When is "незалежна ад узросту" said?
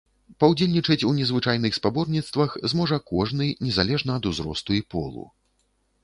3.67-4.79